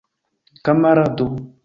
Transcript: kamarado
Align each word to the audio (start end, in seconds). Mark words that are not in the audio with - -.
kamarado 0.63 1.29